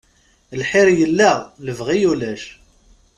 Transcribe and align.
Lḥir 0.59 0.87
yella, 0.99 1.33
lebɣi 1.65 1.99
ulac. 2.11 2.43